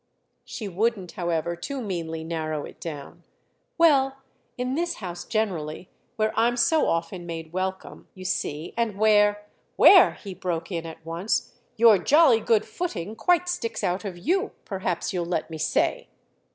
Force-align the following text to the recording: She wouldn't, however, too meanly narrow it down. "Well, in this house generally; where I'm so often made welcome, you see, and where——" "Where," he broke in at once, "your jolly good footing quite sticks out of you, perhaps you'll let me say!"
She 0.43 0.67
wouldn't, 0.67 1.11
however, 1.11 1.55
too 1.55 1.79
meanly 1.79 2.23
narrow 2.23 2.65
it 2.65 2.79
down. 2.81 3.23
"Well, 3.77 4.17
in 4.57 4.73
this 4.73 4.95
house 4.95 5.23
generally; 5.25 5.91
where 6.15 6.33
I'm 6.35 6.57
so 6.57 6.87
often 6.87 7.27
made 7.27 7.53
welcome, 7.53 8.07
you 8.15 8.25
see, 8.25 8.73
and 8.75 8.97
where——" 8.97 9.45
"Where," 9.75 10.13
he 10.13 10.33
broke 10.33 10.71
in 10.71 10.87
at 10.87 11.05
once, 11.05 11.53
"your 11.77 11.99
jolly 11.99 12.39
good 12.39 12.65
footing 12.65 13.15
quite 13.15 13.47
sticks 13.47 13.83
out 13.83 14.03
of 14.03 14.17
you, 14.17 14.53
perhaps 14.65 15.13
you'll 15.13 15.23
let 15.27 15.51
me 15.51 15.59
say!" 15.59 16.07